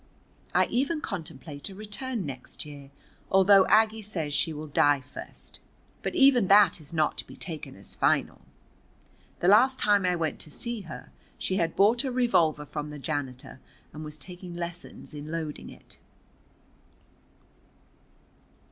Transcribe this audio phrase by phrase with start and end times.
[0.55, 2.89] I even contemplate a return next year,
[3.29, 5.59] although Aggie says she will die first.
[6.01, 8.41] But even that is not to be taken as final.
[9.41, 12.97] The last time I went to see her, she had bought a revolver from the
[12.97, 13.59] janitor
[13.93, 15.99] and was taking lessons in loading it.